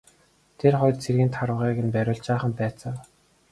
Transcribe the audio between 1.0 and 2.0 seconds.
цэргийг тарвагыг нь